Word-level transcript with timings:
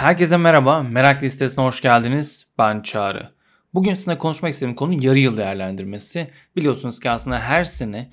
Herkese 0.00 0.36
merhaba, 0.36 0.82
Merak 0.82 1.22
Listesi'ne 1.22 1.64
hoş 1.64 1.82
geldiniz. 1.82 2.46
Ben 2.58 2.82
Çağrı. 2.82 3.30
Bugün 3.74 3.94
sizinle 3.94 4.18
konuşmak 4.18 4.52
istediğim 4.52 4.76
konu 4.76 5.04
yarı 5.04 5.18
yıl 5.18 5.36
değerlendirmesi. 5.36 6.30
Biliyorsunuz 6.56 7.00
ki 7.00 7.10
aslında 7.10 7.38
her 7.38 7.64
sene 7.64 8.10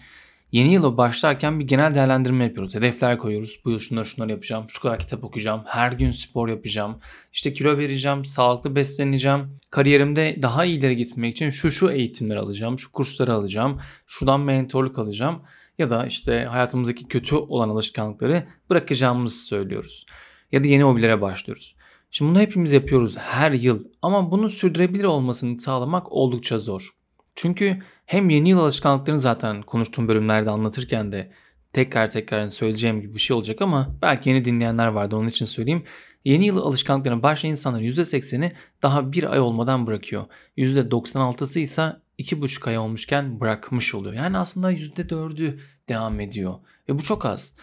yeni 0.51 0.73
yıla 0.73 0.97
başlarken 0.97 1.59
bir 1.59 1.67
genel 1.67 1.95
değerlendirme 1.95 2.43
yapıyoruz. 2.43 2.75
Hedefler 2.75 3.17
koyuyoruz. 3.17 3.61
Bu 3.65 3.71
yıl 3.71 3.79
şunları 3.79 4.05
şunları 4.05 4.31
yapacağım, 4.31 4.65
şu 4.69 4.81
kadar 4.81 4.99
kitap 4.99 5.23
okuyacağım, 5.23 5.61
her 5.65 5.91
gün 5.91 6.09
spor 6.09 6.49
yapacağım, 6.49 6.99
işte 7.33 7.53
kilo 7.53 7.77
vereceğim, 7.77 8.25
sağlıklı 8.25 8.75
besleneceğim, 8.75 9.59
kariyerimde 9.71 10.37
daha 10.41 10.65
ileri 10.65 10.97
gitmek 10.97 11.31
için 11.31 11.49
şu 11.49 11.71
şu 11.71 11.89
eğitimleri 11.89 12.39
alacağım, 12.39 12.79
şu 12.79 12.91
kursları 12.91 13.33
alacağım, 13.33 13.81
şuradan 14.07 14.39
mentorluk 14.39 14.99
alacağım 14.99 15.41
ya 15.77 15.89
da 15.89 16.05
işte 16.05 16.45
hayatımızdaki 16.49 17.07
kötü 17.07 17.35
olan 17.35 17.69
alışkanlıkları 17.69 18.43
bırakacağımızı 18.69 19.45
söylüyoruz 19.45 20.05
ya 20.51 20.63
da 20.63 20.67
yeni 20.67 20.83
hobilere 20.83 21.21
başlıyoruz. 21.21 21.75
Şimdi 22.11 22.31
bunu 22.31 22.39
hepimiz 22.39 22.71
yapıyoruz 22.71 23.17
her 23.17 23.51
yıl 23.51 23.83
ama 24.01 24.31
bunu 24.31 24.49
sürdürebilir 24.49 25.03
olmasını 25.03 25.59
sağlamak 25.59 26.11
oldukça 26.11 26.57
zor. 26.57 26.89
Çünkü 27.35 27.79
hem 28.05 28.29
yeni 28.29 28.49
yıl 28.49 28.59
alışkanlıklarını 28.59 29.19
zaten 29.19 29.61
konuştuğum 29.61 30.07
bölümlerde 30.07 30.49
anlatırken 30.49 31.11
de 31.11 31.31
tekrar 31.73 32.11
tekrar 32.11 32.49
söyleyeceğim 32.49 33.01
gibi 33.01 33.13
bir 33.13 33.19
şey 33.19 33.35
olacak 33.35 33.61
ama 33.61 33.95
belki 34.01 34.29
yeni 34.29 34.45
dinleyenler 34.45 34.87
vardı 34.87 35.15
onun 35.15 35.27
için 35.27 35.45
söyleyeyim. 35.45 35.83
Yeni 36.25 36.45
yıl 36.45 36.57
alışkanlıklarına 36.57 37.23
başlayan 37.23 37.51
insanların 37.51 37.83
%80'i 37.83 38.53
daha 38.83 39.11
bir 39.11 39.31
ay 39.31 39.39
olmadan 39.39 39.87
bırakıyor. 39.87 40.25
%96'sı 40.57 41.59
ise 41.59 41.95
2,5 42.19 42.69
ay 42.69 42.77
olmuşken 42.77 43.39
bırakmış 43.39 43.95
oluyor. 43.95 44.13
Yani 44.13 44.37
aslında 44.37 44.73
%4'ü 44.73 45.59
devam 45.89 46.19
ediyor. 46.19 46.53
Ve 46.89 46.97
bu 46.97 47.01
çok 47.01 47.25
az. 47.25 47.55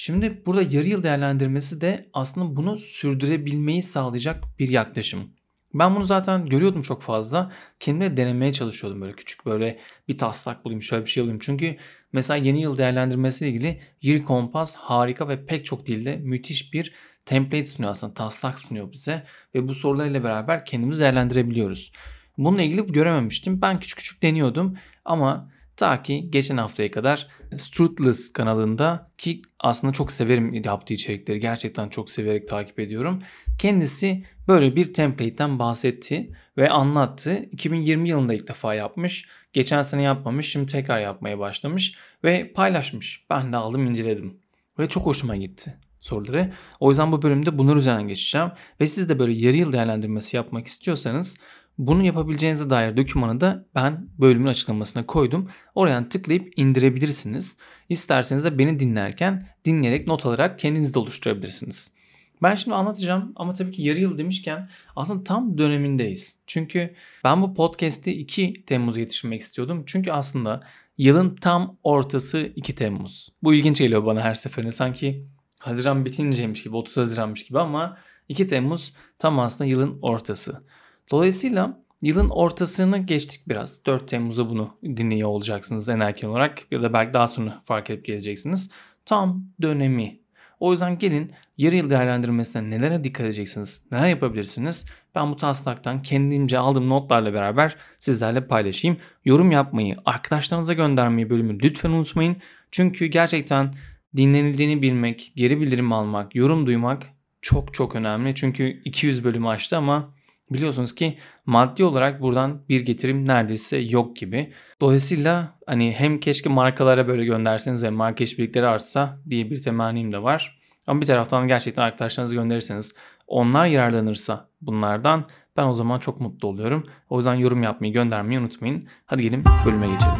Şimdi 0.00 0.42
burada 0.46 0.62
yarı 0.62 0.88
yıl 0.88 1.02
değerlendirmesi 1.02 1.80
de 1.80 2.08
aslında 2.12 2.56
bunu 2.56 2.76
sürdürebilmeyi 2.76 3.82
sağlayacak 3.82 4.44
bir 4.58 4.68
yaklaşım. 4.68 5.30
Ben 5.74 5.96
bunu 5.96 6.04
zaten 6.04 6.46
görüyordum 6.46 6.82
çok 6.82 7.02
fazla. 7.02 7.52
Kendime 7.80 8.16
denemeye 8.16 8.52
çalışıyordum 8.52 9.00
böyle 9.00 9.12
küçük 9.12 9.46
böyle 9.46 9.80
bir 10.08 10.18
taslak 10.18 10.64
bulayım 10.64 10.82
şöyle 10.82 11.04
bir 11.04 11.10
şey 11.10 11.22
alayım. 11.22 11.38
Çünkü 11.42 11.76
mesela 12.12 12.36
yeni 12.36 12.60
yıl 12.62 12.78
değerlendirmesiyle 12.78 13.50
ilgili 13.50 13.80
Year 14.02 14.26
Compass 14.26 14.74
harika 14.74 15.28
ve 15.28 15.46
pek 15.46 15.64
çok 15.64 15.86
dilde 15.86 16.16
müthiş 16.16 16.74
bir 16.74 16.94
template 17.24 17.66
sunuyor 17.66 17.90
aslında 17.90 18.14
taslak 18.14 18.58
sunuyor 18.58 18.92
bize. 18.92 19.26
Ve 19.54 19.68
bu 19.68 19.74
sorularla 19.74 20.24
beraber 20.24 20.64
kendimizi 20.64 21.00
değerlendirebiliyoruz. 21.00 21.92
Bununla 22.38 22.62
ilgili 22.62 22.86
görememiştim. 22.86 23.62
Ben 23.62 23.80
küçük 23.80 23.98
küçük 23.98 24.22
deniyordum 24.22 24.78
ama 25.04 25.50
ta 25.78 26.02
ki 26.02 26.30
geçen 26.30 26.56
haftaya 26.56 26.90
kadar 26.90 27.28
Strutless 27.56 28.32
kanalında 28.32 29.10
ki 29.18 29.42
aslında 29.60 29.92
çok 29.92 30.12
severim 30.12 30.54
yaptığı 30.54 30.94
içerikleri. 30.94 31.40
Gerçekten 31.40 31.88
çok 31.88 32.10
severek 32.10 32.48
takip 32.48 32.80
ediyorum. 32.80 33.18
Kendisi 33.58 34.24
böyle 34.48 34.76
bir 34.76 34.94
template'ten 34.94 35.58
bahsetti 35.58 36.32
ve 36.56 36.70
anlattı. 36.70 37.38
2020 37.52 38.08
yılında 38.08 38.34
ilk 38.34 38.48
defa 38.48 38.74
yapmış. 38.74 39.28
Geçen 39.52 39.82
sene 39.82 40.02
yapmamış. 40.02 40.50
Şimdi 40.50 40.72
tekrar 40.72 41.00
yapmaya 41.00 41.38
başlamış 41.38 41.94
ve 42.24 42.52
paylaşmış. 42.52 43.26
Ben 43.30 43.52
de 43.52 43.56
aldım 43.56 43.86
inceledim. 43.86 44.38
Ve 44.78 44.88
çok 44.88 45.06
hoşuma 45.06 45.36
gitti 45.36 45.78
soruları. 46.00 46.52
O 46.80 46.90
yüzden 46.90 47.12
bu 47.12 47.22
bölümde 47.22 47.58
bunlar 47.58 47.76
üzerinden 47.76 48.08
geçeceğim. 48.08 48.50
Ve 48.80 48.86
siz 48.86 49.08
de 49.08 49.18
böyle 49.18 49.32
yarı 49.32 49.56
yıl 49.56 49.72
değerlendirmesi 49.72 50.36
yapmak 50.36 50.66
istiyorsanız 50.66 51.36
bunu 51.78 52.04
yapabileceğinize 52.04 52.70
dair 52.70 52.96
dokümanı 52.96 53.40
da 53.40 53.66
ben 53.74 54.08
bölümün 54.18 54.46
açıklamasına 54.46 55.06
koydum. 55.06 55.50
Oradan 55.74 56.08
tıklayıp 56.08 56.52
indirebilirsiniz. 56.56 57.58
İsterseniz 57.88 58.44
de 58.44 58.58
beni 58.58 58.78
dinlerken 58.78 59.48
dinleyerek 59.64 60.06
not 60.06 60.26
alarak 60.26 60.58
kendiniz 60.58 60.94
de 60.94 60.98
oluşturabilirsiniz. 60.98 61.94
Ben 62.42 62.54
şimdi 62.54 62.74
anlatacağım 62.74 63.32
ama 63.36 63.54
tabii 63.54 63.72
ki 63.72 63.82
yarı 63.82 64.00
yıl 64.00 64.18
demişken 64.18 64.70
aslında 64.96 65.24
tam 65.24 65.58
dönemindeyiz. 65.58 66.40
Çünkü 66.46 66.94
ben 67.24 67.42
bu 67.42 67.54
podcast'i 67.54 68.12
2 68.12 68.52
Temmuz'a 68.66 69.00
yetiştirmek 69.00 69.40
istiyordum. 69.40 69.82
Çünkü 69.86 70.12
aslında 70.12 70.62
yılın 70.98 71.36
tam 71.36 71.76
ortası 71.82 72.52
2 72.56 72.74
Temmuz. 72.74 73.28
Bu 73.42 73.54
ilginç 73.54 73.78
geliyor 73.78 74.06
bana 74.06 74.20
her 74.20 74.34
seferinde. 74.34 74.72
Sanki 74.72 75.26
Haziran 75.60 76.04
bitinceymiş 76.04 76.62
gibi 76.62 76.76
30 76.76 76.96
Haziranmış 76.96 77.46
gibi 77.46 77.58
ama 77.58 77.98
2 78.28 78.46
Temmuz 78.46 78.92
tam 79.18 79.38
aslında 79.38 79.70
yılın 79.70 79.98
ortası. 80.02 80.62
Dolayısıyla 81.10 81.82
yılın 82.02 82.28
ortasını 82.28 82.98
geçtik 82.98 83.48
biraz. 83.48 83.86
4 83.86 84.08
Temmuz'a 84.08 84.50
bunu 84.50 84.76
dinliyor 84.84 85.28
olacaksınız 85.28 85.88
en 85.88 86.00
erken 86.00 86.28
olarak 86.28 86.72
ya 86.72 86.82
da 86.82 86.92
belki 86.92 87.14
daha 87.14 87.28
sonra 87.28 87.60
fark 87.64 87.90
edip 87.90 88.04
geleceksiniz. 88.04 88.70
Tam 89.04 89.44
dönemi. 89.62 90.20
O 90.60 90.70
yüzden 90.70 90.98
gelin 90.98 91.32
yarı 91.58 91.76
yıl 91.76 91.90
değerlendirmesine 91.90 92.70
nelere 92.70 93.04
dikkat 93.04 93.26
edeceksiniz, 93.26 93.86
neler 93.92 94.08
yapabilirsiniz? 94.08 94.86
Ben 95.14 95.30
bu 95.30 95.36
taslaktan 95.36 96.02
kendimce 96.02 96.58
aldığım 96.58 96.88
notlarla 96.88 97.34
beraber 97.34 97.76
sizlerle 98.00 98.46
paylaşayım. 98.46 98.96
Yorum 99.24 99.50
yapmayı, 99.50 99.96
arkadaşlarınıza 100.04 100.72
göndermeyi 100.72 101.30
bölümü 101.30 101.62
lütfen 101.62 101.90
unutmayın. 101.90 102.36
Çünkü 102.70 103.06
gerçekten 103.06 103.74
dinlenildiğini 104.16 104.82
bilmek, 104.82 105.32
geri 105.36 105.60
bildirim 105.60 105.92
almak, 105.92 106.34
yorum 106.34 106.66
duymak 106.66 107.02
çok 107.42 107.74
çok 107.74 107.96
önemli. 107.96 108.34
Çünkü 108.34 108.82
200 108.84 109.24
bölümü 109.24 109.48
açtı 109.48 109.76
ama 109.76 110.14
Biliyorsunuz 110.50 110.94
ki 110.94 111.18
maddi 111.46 111.84
olarak 111.84 112.22
buradan 112.22 112.60
bir 112.68 112.80
getirim 112.80 113.28
neredeyse 113.28 113.76
yok 113.78 114.16
gibi. 114.16 114.52
Dolayısıyla 114.80 115.58
hani 115.66 115.92
hem 115.92 116.20
keşke 116.20 116.48
markalara 116.48 117.08
böyle 117.08 117.24
gönderseniz 117.24 117.84
hem 117.84 117.94
marka 117.94 118.24
işbirlikleri 118.24 118.66
artsa 118.66 119.18
diye 119.30 119.50
bir 119.50 119.62
temennim 119.62 120.12
de 120.12 120.22
var. 120.22 120.58
Ama 120.86 121.00
bir 121.00 121.06
taraftan 121.06 121.48
gerçekten 121.48 121.82
arkadaşlarınızı 121.82 122.34
gönderirseniz 122.34 122.94
onlar 123.26 123.66
yararlanırsa 123.66 124.48
bunlardan 124.60 125.24
ben 125.56 125.66
o 125.66 125.74
zaman 125.74 125.98
çok 125.98 126.20
mutlu 126.20 126.48
oluyorum. 126.48 126.86
O 127.10 127.16
yüzden 127.16 127.34
yorum 127.34 127.62
yapmayı 127.62 127.92
göndermeyi 127.92 128.40
unutmayın. 128.40 128.88
Hadi 129.06 129.22
gelin 129.22 129.44
bölüme 129.66 129.86
geçelim. 129.86 130.14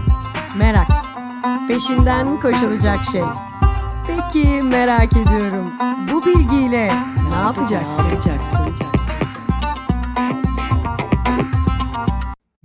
Merak. 0.59 0.89
Peşinden 1.69 2.41
koşulacak 2.41 3.05
şey. 3.05 3.23
Peki 4.07 4.63
merak 4.63 5.13
ediyorum. 5.13 5.73
Bu 6.13 6.27
bilgiyle 6.27 6.89
ne 7.31 7.35
yapacaksın? 7.35 8.05
Ne 8.05 8.09
yapacaksın? 8.09 9.08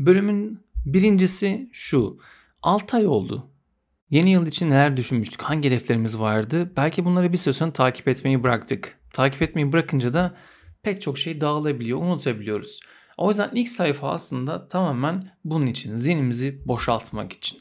Bölümün 0.06 0.59
birincisi 0.86 1.69
şu. 1.72 2.18
6 2.62 2.97
ay 2.97 3.08
oldu. 3.08 3.50
Yeni 4.09 4.31
yıl 4.31 4.47
için 4.47 4.69
neler 4.69 4.97
düşünmüştük? 4.97 5.41
Hangi 5.41 5.69
hedeflerimiz 5.69 6.19
vardı? 6.19 6.72
Belki 6.78 7.06
bunları 7.06 7.34
bir 7.34 7.38
süre 7.38 7.53
sonra 7.53 7.74
takip 7.74 8.08
etmeyi 8.08 8.44
bıraktık. 8.44 9.00
Takip 9.14 9.41
etmeyi 9.41 9.74
bırakınca 9.74 10.14
da 10.14 10.36
pek 10.81 11.02
çok 11.02 11.18
şey 11.18 11.41
dağılabiliyor, 11.41 12.00
unutabiliyoruz. 12.00 12.80
O 13.18 13.30
yüzden 13.30 13.50
ilk 13.53 13.69
sayfa 13.69 14.09
aslında 14.09 14.68
tamamen 14.68 15.31
bunun 15.46 15.68
için, 15.68 15.96
zihnimizi 15.96 16.68
boşaltmak 16.68 17.34
için. 17.34 17.59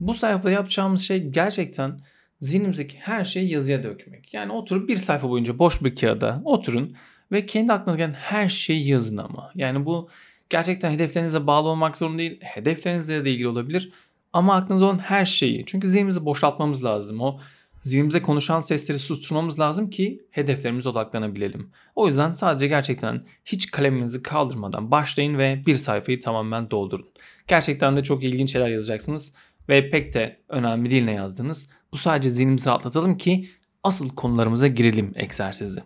Bu 0.00 0.14
sayfada 0.14 0.50
yapacağımız 0.50 1.00
şey 1.00 1.28
gerçekten 1.28 2.00
zihnimizdeki 2.40 2.98
her 2.98 3.24
şeyi 3.24 3.50
yazıya 3.50 3.82
dökmek. 3.82 4.34
Yani 4.34 4.52
oturup 4.52 4.88
bir 4.88 4.96
sayfa 4.96 5.30
boyunca 5.30 5.58
boş 5.58 5.84
bir 5.84 5.96
kağıda 5.96 6.42
oturun 6.44 6.96
ve 7.32 7.46
kendi 7.46 7.72
aklınıza 7.72 7.98
gelen 7.98 8.12
her 8.14 8.48
şeyi 8.48 8.88
yazın 8.88 9.16
ama. 9.16 9.52
Yani 9.54 9.86
bu 9.86 10.08
gerçekten 10.50 10.90
hedeflerinize 10.90 11.46
bağlı 11.46 11.68
olmak 11.68 11.96
zorunda 11.96 12.18
değil. 12.18 12.40
Hedeflerinizle 12.40 13.24
de 13.24 13.30
ilgili 13.30 13.48
olabilir. 13.48 13.92
Ama 14.32 14.54
aklınızda 14.54 14.86
olan 14.86 14.98
her 14.98 15.26
şeyi. 15.26 15.64
Çünkü 15.66 15.88
zihnimizi 15.88 16.24
boşaltmamız 16.24 16.84
lazım. 16.84 17.20
O 17.20 17.40
zihnimize 17.82 18.22
konuşan 18.22 18.60
sesleri 18.60 18.98
susturmamız 18.98 19.60
lazım 19.60 19.90
ki 19.90 20.26
hedeflerimize 20.30 20.88
odaklanabilelim. 20.88 21.70
O 21.96 22.08
yüzden 22.08 22.34
sadece 22.34 22.66
gerçekten 22.66 23.24
hiç 23.44 23.70
kaleminizi 23.70 24.22
kaldırmadan 24.22 24.90
başlayın 24.90 25.38
ve 25.38 25.62
bir 25.66 25.76
sayfayı 25.76 26.20
tamamen 26.20 26.70
doldurun. 26.70 27.08
Gerçekten 27.48 27.96
de 27.96 28.02
çok 28.02 28.24
ilginç 28.24 28.52
şeyler 28.52 28.68
yazacaksınız 28.68 29.34
ve 29.68 29.90
pek 29.90 30.14
de 30.14 30.40
önemli 30.48 30.90
değil 30.90 31.04
ne 31.04 31.14
yazdınız. 31.14 31.70
Bu 31.92 31.96
sadece 31.96 32.30
zihnimizi 32.30 32.66
rahatlatalım 32.66 33.16
ki 33.16 33.48
asıl 33.82 34.08
konularımıza 34.08 34.66
girelim 34.66 35.12
egzersizi. 35.14 35.80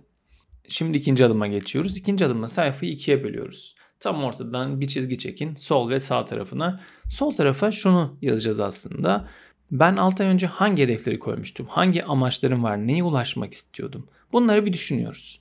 Şimdi 0.68 0.98
ikinci 0.98 1.24
adıma 1.24 1.46
geçiyoruz. 1.46 1.96
İkinci 1.96 2.26
adımda 2.26 2.48
sayfayı 2.48 2.92
ikiye 2.92 3.24
bölüyoruz. 3.24 3.76
Tam 4.00 4.24
ortadan 4.24 4.80
bir 4.80 4.86
çizgi 4.86 5.18
çekin 5.18 5.54
sol 5.54 5.90
ve 5.90 6.00
sağ 6.00 6.24
tarafına. 6.24 6.80
Sol 7.08 7.32
tarafa 7.32 7.70
şunu 7.70 8.18
yazacağız 8.22 8.60
aslında. 8.60 9.28
Ben 9.70 9.96
6 9.96 10.22
ay 10.22 10.28
önce 10.28 10.46
hangi 10.46 10.82
hedefleri 10.82 11.18
koymuştum? 11.18 11.66
Hangi 11.66 12.04
amaçlarım 12.04 12.62
var? 12.62 12.86
Neye 12.86 13.02
ulaşmak 13.02 13.52
istiyordum? 13.52 14.06
Bunları 14.32 14.66
bir 14.66 14.72
düşünüyoruz. 14.72 15.40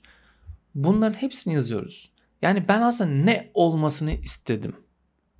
Bunların 0.74 1.14
hepsini 1.14 1.54
yazıyoruz. 1.54 2.10
Yani 2.42 2.68
ben 2.68 2.80
aslında 2.80 3.24
ne 3.24 3.50
olmasını 3.54 4.12
istedim? 4.12 4.76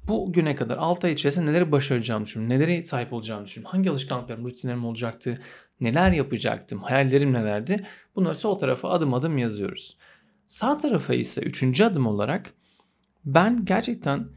Bu 0.09 0.33
güne 0.33 0.55
kadar 0.55 0.77
6 0.77 1.07
ay 1.07 1.13
içerisinde 1.13 1.51
neleri 1.51 1.73
başaracağımı 1.73 2.27
düşündüm. 2.27 2.49
Neleri 2.49 2.85
sahip 2.85 3.13
olacağımı 3.13 3.47
düşündüm. 3.47 3.69
Hangi 3.71 3.91
alışkanlıklarım, 3.91 4.45
rutinlerim 4.45 4.85
olacaktı? 4.85 5.39
Neler 5.81 6.13
yapacaktım? 6.13 6.83
Hayallerim 6.83 7.33
nelerdi? 7.33 7.87
Bunları 8.17 8.35
sol 8.35 8.59
tarafa 8.59 8.91
adım 8.91 9.15
adım 9.15 9.39
yazıyoruz. 9.39 9.97
Sağ 10.47 10.79
tarafa 10.79 11.15
ise 11.15 11.41
üçüncü 11.41 11.85
adım 11.85 12.07
olarak 12.07 12.51
ben 13.35 13.65
gerçekten 13.65 14.29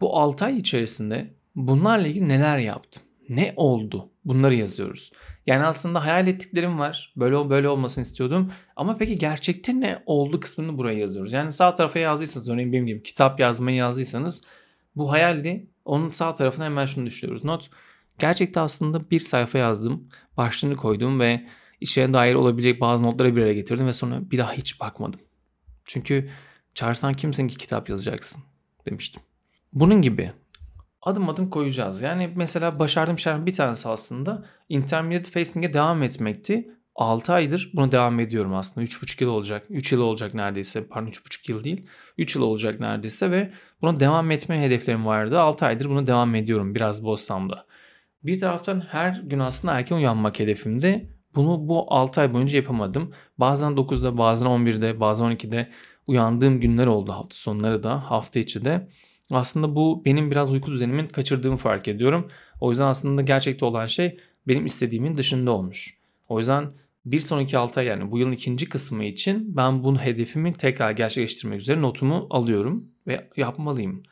bu 0.00 0.16
6 0.16 0.44
ay 0.44 0.56
içerisinde 0.56 1.34
bunlarla 1.54 2.06
ilgili 2.06 2.28
neler 2.28 2.58
yaptım? 2.58 3.02
Ne 3.28 3.52
oldu? 3.56 4.10
Bunları 4.24 4.54
yazıyoruz. 4.54 5.12
Yani 5.46 5.64
aslında 5.64 6.04
hayal 6.04 6.26
ettiklerim 6.26 6.78
var. 6.78 7.12
Böyle 7.16 7.50
böyle 7.50 7.68
olmasını 7.68 8.02
istiyordum. 8.02 8.52
Ama 8.76 8.96
peki 8.96 9.18
gerçekte 9.18 9.80
ne 9.80 10.02
oldu 10.06 10.40
kısmını 10.40 10.78
buraya 10.78 10.98
yazıyoruz. 10.98 11.32
Yani 11.32 11.52
sağ 11.52 11.74
tarafa 11.74 11.98
yazdıysanız 11.98 12.50
örneğin 12.50 12.72
benim 12.72 12.86
gibi 12.86 13.02
kitap 13.02 13.40
yazmayı 13.40 13.76
yazdıysanız 13.76 14.44
bu 14.96 15.12
hayaldi. 15.12 15.66
Onun 15.84 16.10
sağ 16.10 16.32
tarafına 16.32 16.64
hemen 16.64 16.84
şunu 16.84 17.06
düşünüyoruz. 17.06 17.44
Not. 17.44 17.70
Gerçekte 18.18 18.60
aslında 18.60 19.10
bir 19.10 19.18
sayfa 19.18 19.58
yazdım. 19.58 20.08
Başlığını 20.36 20.76
koydum 20.76 21.20
ve 21.20 21.46
işe 21.80 22.14
dair 22.14 22.34
olabilecek 22.34 22.80
bazı 22.80 23.04
notları 23.04 23.36
bir 23.36 23.42
araya 23.42 23.54
getirdim 23.54 23.86
ve 23.86 23.92
sonra 23.92 24.30
bir 24.30 24.38
daha 24.38 24.52
hiç 24.52 24.80
bakmadım. 24.80 25.20
Çünkü 25.84 26.28
çağırsan 26.78 27.14
kimsin 27.14 27.48
ki 27.48 27.56
kitap 27.56 27.88
yazacaksın 27.88 28.42
demiştim. 28.86 29.22
Bunun 29.72 30.02
gibi 30.02 30.32
adım 31.02 31.28
adım 31.28 31.50
koyacağız. 31.50 32.02
Yani 32.02 32.32
mesela 32.36 32.78
başardığım 32.78 33.18
şeyler 33.18 33.46
bir 33.46 33.54
tanesi 33.54 33.88
aslında 33.88 34.44
intermediate 34.68 35.30
facing'e 35.30 35.72
devam 35.72 36.02
etmekti. 36.02 36.70
6 36.94 37.32
aydır 37.32 37.70
buna 37.74 37.92
devam 37.92 38.20
ediyorum 38.20 38.54
aslında. 38.54 38.84
3,5 38.84 39.24
yıl 39.24 39.30
olacak. 39.30 39.66
3 39.70 39.92
yıl 39.92 40.00
olacak 40.00 40.34
neredeyse. 40.34 40.86
Pardon 40.86 41.10
3,5 41.10 41.52
yıl 41.52 41.64
değil. 41.64 41.86
3 42.18 42.36
yıl 42.36 42.42
olacak 42.42 42.80
neredeyse 42.80 43.30
ve 43.30 43.52
buna 43.82 44.00
devam 44.00 44.30
etme 44.30 44.60
hedeflerim 44.60 45.06
vardı. 45.06 45.40
6 45.40 45.66
aydır 45.66 45.90
buna 45.90 46.06
devam 46.06 46.34
ediyorum 46.34 46.74
biraz 46.74 47.04
bozsam 47.04 47.50
da. 47.50 47.66
Bir 48.22 48.40
taraftan 48.40 48.80
her 48.80 49.20
gün 49.24 49.38
aslında 49.38 49.74
erken 49.74 49.96
uyanmak 49.96 50.38
hedefimde. 50.40 51.08
Bunu 51.34 51.68
bu 51.68 51.94
6 51.94 52.20
ay 52.20 52.32
boyunca 52.32 52.56
yapamadım. 52.56 53.12
Bazen 53.38 53.72
9'da, 53.72 54.18
bazen 54.18 54.46
11'de, 54.46 55.00
bazen 55.00 55.26
12'de 55.26 55.68
uyandığım 56.08 56.60
günler 56.60 56.86
oldu 56.86 57.12
hafta 57.12 57.36
sonları 57.36 57.82
da, 57.82 58.10
hafta 58.10 58.38
içi 58.40 58.64
de. 58.64 58.88
Aslında 59.30 59.76
bu 59.76 60.02
benim 60.04 60.30
biraz 60.30 60.50
uyku 60.50 60.70
düzenimin 60.70 61.06
kaçırdığımı 61.06 61.56
fark 61.56 61.88
ediyorum. 61.88 62.28
O 62.60 62.70
yüzden 62.70 62.86
aslında 62.86 63.22
gerçekte 63.22 63.64
olan 63.64 63.86
şey 63.86 64.18
benim 64.48 64.66
istediğimin 64.66 65.16
dışında 65.16 65.50
olmuş. 65.52 65.98
O 66.28 66.38
yüzden 66.38 66.72
bir 67.06 67.18
sonraki 67.18 67.58
6 67.58 67.80
ay 67.80 67.86
yani 67.86 68.10
bu 68.10 68.18
yılın 68.18 68.32
ikinci 68.32 68.68
kısmı 68.68 69.04
için 69.04 69.56
ben 69.56 69.84
bunu 69.84 69.98
hedefimi 69.98 70.54
tekrar 70.54 70.90
gerçekleştirmek 70.90 71.60
üzere 71.60 71.82
notumu 71.82 72.26
alıyorum 72.30 72.88
ve 73.06 73.28
yapmalıyım. 73.36 74.02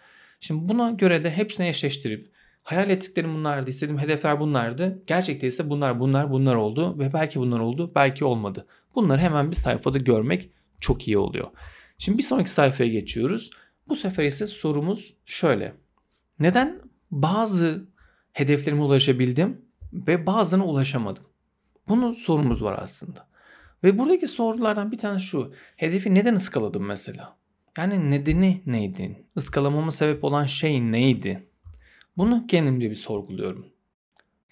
Şimdi 0.40 0.68
buna 0.68 0.90
göre 0.90 1.24
de 1.24 1.30
hepsini 1.30 1.68
eşleştirip 1.68 2.30
hayal 2.62 2.90
ettiklerim 2.90 3.34
bunlardı, 3.34 3.70
istediğim 3.70 3.98
hedefler 3.98 4.40
bunlardı. 4.40 5.02
Gerçekte 5.06 5.46
ise 5.46 5.70
bunlar 5.70 6.00
bunlar 6.00 6.30
bunlar 6.30 6.54
oldu 6.54 6.98
ve 6.98 7.12
belki 7.12 7.40
bunlar 7.40 7.60
oldu, 7.60 7.92
belki 7.94 8.24
olmadı. 8.24 8.66
Bunları 8.94 9.20
hemen 9.20 9.50
bir 9.50 9.56
sayfada 9.56 9.98
görmek 9.98 10.50
çok 10.80 11.08
iyi 11.08 11.18
oluyor. 11.18 11.48
Şimdi 11.98 12.18
bir 12.18 12.22
sonraki 12.22 12.50
sayfaya 12.50 12.90
geçiyoruz. 12.90 13.50
Bu 13.88 13.96
sefer 13.96 14.24
ise 14.24 14.46
sorumuz 14.46 15.14
şöyle. 15.24 15.74
Neden 16.38 16.80
bazı 17.10 17.88
hedeflerime 18.32 18.82
ulaşabildim 18.82 19.62
ve 19.92 20.26
bazılarına 20.26 20.66
ulaşamadım? 20.66 21.24
Bunun 21.88 22.12
sorumuz 22.12 22.62
var 22.62 22.78
aslında. 22.82 23.28
Ve 23.84 23.98
buradaki 23.98 24.26
sorulardan 24.26 24.92
bir 24.92 24.98
tanesi 24.98 25.24
şu. 25.24 25.52
Hedefi 25.76 26.14
neden 26.14 26.34
ıskaladım 26.34 26.84
mesela? 26.86 27.36
Yani 27.78 28.10
nedeni 28.10 28.62
neydi? 28.66 29.24
Iskalamama 29.36 29.90
sebep 29.90 30.24
olan 30.24 30.44
şey 30.44 30.92
neydi? 30.92 31.48
Bunu 32.16 32.46
kendimce 32.46 32.90
bir 32.90 32.94
sorguluyorum. 32.94 33.66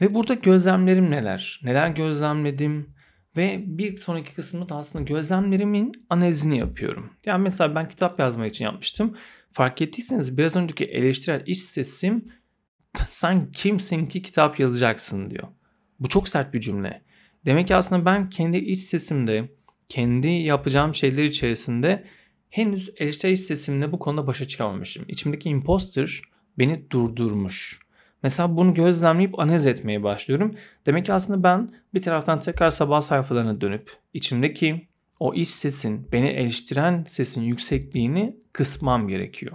Ve 0.01 0.15
burada 0.15 0.35
gözlemlerim 0.35 1.11
neler? 1.11 1.61
Neler 1.65 1.89
gözlemledim? 1.89 2.94
Ve 3.37 3.63
bir 3.67 3.97
sonraki 3.97 4.35
kısmında 4.35 4.69
da 4.69 4.77
aslında 4.77 5.05
gözlemlerimin 5.05 5.93
analizini 6.11 6.59
yapıyorum. 6.59 7.11
Yani 7.27 7.43
mesela 7.43 7.75
ben 7.75 7.89
kitap 7.89 8.19
yazmak 8.19 8.51
için 8.51 8.65
yapmıştım. 8.65 9.17
Fark 9.53 9.83
ettiyseniz 9.83 10.39
biraz 10.39 10.57
önceki 10.57 10.85
eleştirel 10.85 11.43
iç 11.47 11.59
sesim 11.59 12.25
sen 13.09 13.53
kimsin 13.53 14.07
ki 14.07 14.23
kitap 14.23 14.61
yazacaksın 14.61 15.31
diyor. 15.31 15.49
Bu 16.01 16.09
çok 16.09 16.29
sert 16.29 16.55
bir 16.55 16.61
cümle. 16.61 17.03
Demek 17.47 17.69
ki 17.69 17.75
aslında 17.75 18.05
ben 18.05 18.31
kendi 18.31 18.57
iç 18.57 18.81
sesimde, 18.81 19.49
kendi 19.89 20.29
yapacağım 20.29 20.95
şeyler 20.95 21.25
içerisinde 21.25 22.05
henüz 22.51 22.91
eleştirel 22.99 23.33
iç 23.33 23.41
sesimle 23.41 23.93
bu 23.93 23.99
konuda 23.99 24.27
başa 24.27 24.49
çıkamamışım. 24.49 25.05
İçimdeki 25.09 25.49
imposter 25.49 26.23
beni 26.59 26.91
durdurmuş. 26.91 27.84
Mesela 28.25 28.57
bunu 28.57 28.75
gözlemleyip 28.75 29.39
analiz 29.39 29.67
etmeye 29.67 30.03
başlıyorum. 30.03 30.55
Demek 30.87 31.07
ki 31.07 31.13
aslında 31.13 31.43
ben 31.43 31.71
bir 31.95 32.03
taraftan 32.03 32.41
tekrar 32.41 32.71
sabah 32.71 33.01
sayfalarına 33.01 33.61
dönüp 33.61 33.93
içimdeki 34.15 34.89
o 35.21 35.35
iç 35.35 35.49
sesin, 35.49 36.09
beni 36.13 36.29
eleştiren 36.29 37.05
sesin 37.07 37.43
yüksekliğini 37.43 38.37
kısmam 38.53 39.09
gerekiyor. 39.09 39.53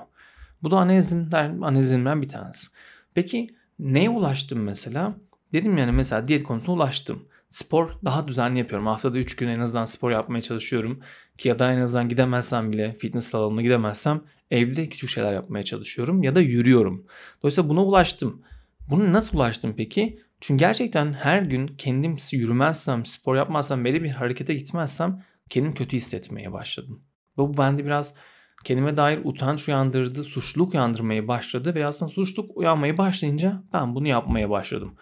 Bu 0.63 0.71
da 0.71 0.77
analizimden, 0.77 1.61
analizimden 1.61 2.21
bir 2.21 2.27
tanesi. 2.27 2.67
Peki 3.13 3.47
neye 3.79 4.09
ulaştım 4.09 4.59
mesela? 4.59 5.15
Dedim 5.53 5.77
yani 5.77 5.91
mesela 5.91 6.27
diyet 6.27 6.43
konusuna 6.43 6.75
ulaştım. 6.75 7.25
Spor 7.49 7.89
daha 8.05 8.27
düzenli 8.27 8.59
yapıyorum. 8.59 8.87
Haftada 8.87 9.17
3 9.17 9.35
gün 9.35 9.47
en 9.47 9.59
azından 9.59 9.85
spor 9.85 10.11
yapmaya 10.11 10.41
çalışıyorum. 10.41 10.99
Ki 11.37 11.47
ya 11.47 11.59
da 11.59 11.71
en 11.71 11.79
azından 11.81 12.09
gidemezsem 12.09 12.71
bile 12.71 12.93
fitness 12.93 13.27
salonuna 13.27 13.61
gidemezsem 13.61 14.21
evde 14.51 14.89
küçük 14.89 15.09
şeyler 15.09 15.33
yapmaya 15.33 15.63
çalışıyorum 15.63 16.23
ya 16.23 16.35
da 16.35 16.41
yürüyorum. 16.41 17.05
Dolayısıyla 17.43 17.69
buna 17.69 17.85
ulaştım. 17.85 18.41
Bunu 18.89 19.13
nasıl 19.13 19.37
ulaştım 19.37 19.73
peki? 19.77 20.19
Çünkü 20.41 20.59
gerçekten 20.59 21.13
her 21.13 21.41
gün 21.41 21.67
kendim 21.67 22.15
yürümezsem, 22.31 23.05
spor 23.05 23.35
yapmazsam, 23.35 23.85
belli 23.85 24.03
bir 24.03 24.09
harekete 24.09 24.53
gitmezsem 24.53 25.23
kendim 25.49 25.73
kötü 25.73 25.97
hissetmeye 25.97 26.53
başladım. 26.53 27.01
Bu 27.37 27.57
bende 27.57 27.85
biraz 27.85 28.15
kendime 28.63 28.97
dair 28.97 29.19
utanç 29.23 29.67
uyandırdı, 29.67 30.23
suçluluk 30.23 30.73
uyandırmaya 30.73 31.27
başladı 31.27 31.75
ve 31.75 31.85
aslında 31.85 32.11
suçluluk 32.11 32.57
uyanmaya 32.57 32.97
başlayınca 32.97 33.63
ben 33.73 33.95
bunu 33.95 34.07
yapmaya 34.07 34.49
başladım. 34.49 34.95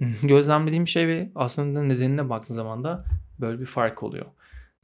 Gözlemlediğim 0.22 0.88
şey 0.88 1.08
ve 1.08 1.32
aslında 1.34 1.82
nedenine 1.82 2.30
baktığım 2.30 2.56
zaman 2.56 2.84
da 2.84 3.04
böyle 3.40 3.60
bir 3.60 3.66
fark 3.66 4.02
oluyor. 4.02 4.26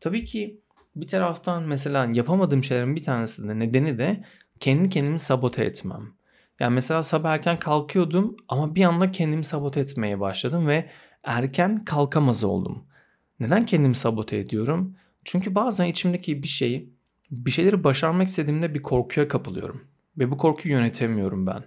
Tabii 0.00 0.24
ki 0.24 0.60
bir 0.96 1.06
taraftan 1.06 1.62
mesela 1.62 2.08
yapamadığım 2.14 2.64
şeylerin 2.64 2.96
bir 2.96 3.02
tanesi 3.02 3.48
de 3.48 3.58
nedeni 3.58 3.98
de 3.98 4.24
kendi 4.60 4.90
kendimi 4.90 5.18
sabote 5.18 5.64
etmem. 5.64 6.17
Yani 6.60 6.74
mesela 6.74 7.02
sabah 7.02 7.30
erken 7.30 7.58
kalkıyordum 7.58 8.36
ama 8.48 8.74
bir 8.74 8.84
anda 8.84 9.12
kendimi 9.12 9.44
sabote 9.44 9.80
etmeye 9.80 10.20
başladım 10.20 10.66
ve 10.66 10.90
erken 11.24 11.84
kalkamaz 11.84 12.44
oldum. 12.44 12.84
Neden 13.40 13.66
kendimi 13.66 13.96
sabote 13.96 14.36
ediyorum? 14.36 14.96
Çünkü 15.24 15.54
bazen 15.54 15.86
içimdeki 15.86 16.42
bir 16.42 16.48
şey, 16.48 16.92
bir 17.30 17.50
şeyleri 17.50 17.84
başarmak 17.84 18.28
istediğimde 18.28 18.74
bir 18.74 18.82
korkuya 18.82 19.28
kapılıyorum. 19.28 19.84
Ve 20.18 20.30
bu 20.30 20.36
korkuyu 20.36 20.74
yönetemiyorum 20.74 21.46
ben. 21.46 21.64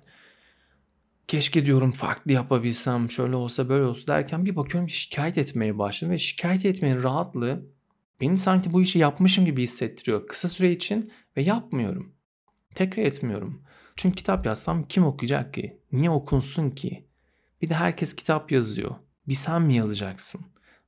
Keşke 1.28 1.66
diyorum 1.66 1.92
farklı 1.92 2.32
yapabilsem, 2.32 3.12
şöyle 3.12 3.36
olsa 3.36 3.70
böyle 3.70 3.84
olsa 3.84 4.14
derken 4.14 4.46
bir 4.46 4.56
bakıyorum 4.56 4.90
şikayet 4.90 5.38
etmeye 5.38 5.78
başladım. 5.78 6.14
Ve 6.14 6.18
şikayet 6.18 6.66
etmenin 6.66 7.04
rahatlığı 7.04 7.66
beni 8.22 8.38
sanki 8.38 8.74
bu 8.74 8.82
işi 8.82 9.00
yapmışım 9.00 9.46
gibi 9.46 9.64
hissettiriyor 9.64 10.28
kısa 10.28 10.50
süre 10.50 10.72
için 10.72 11.12
ve 11.38 11.42
yapmıyorum. 11.42 12.14
Tekrar 12.76 13.04
etmiyorum. 13.04 13.62
Çünkü 14.02 14.16
kitap 14.16 14.46
yazsam 14.46 14.88
kim 14.88 15.06
okuyacak 15.06 15.54
ki? 15.54 15.80
Niye 15.92 16.10
okunsun 16.10 16.70
ki? 16.70 17.06
Bir 17.62 17.70
de 17.70 17.74
herkes 17.74 18.16
kitap 18.16 18.52
yazıyor. 18.52 18.96
Bir 19.28 19.34
sen 19.34 19.62
mi 19.62 19.76
yazacaksın? 19.76 20.42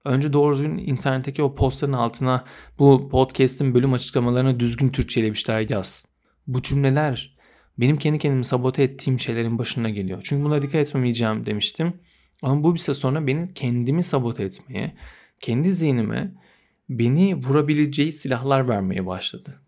Önce 0.06 0.34
doğru 0.34 0.54
düzgün 0.54 0.78
internetteki 0.78 1.44
o 1.44 1.56
postların 1.56 1.94
altına 1.94 2.46
bu 2.80 3.10
podcast'in 3.10 3.74
bölüm 3.74 3.94
açıklamalarına 3.94 4.60
düzgün 4.60 4.90
Türkçe 4.90 5.24
bir 5.24 5.36
şeyler 5.36 5.70
yaz. 5.70 6.06
Bu 6.48 6.62
cümleler 6.62 7.38
benim 7.78 7.98
kendi 7.98 8.20
kendimi 8.20 8.44
sabote 8.44 8.84
ettiğim 8.84 9.20
şeylerin 9.20 9.58
başına 9.58 9.90
geliyor. 9.90 10.22
Çünkü 10.24 10.44
buna 10.44 10.62
dikkat 10.62 10.76
etmemeyeceğim 10.76 11.46
demiştim. 11.46 11.94
Ama 12.44 12.64
bu 12.64 12.74
bir 12.74 12.80
süre 12.80 12.94
sonra 12.94 13.28
beni 13.28 13.54
kendimi 13.54 14.04
sabote 14.04 14.44
etmeye, 14.44 14.96
kendi 15.40 15.72
zihnime 15.72 16.34
beni 16.90 17.36
vurabileceği 17.36 18.12
silahlar 18.12 18.68
vermeye 18.68 19.06
başladı. 19.06 19.62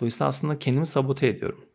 Dolayısıyla 0.00 0.28
aslında 0.28 0.58
kendimi 0.58 0.86
sabote 0.86 1.26
ediyorum. 1.26 1.68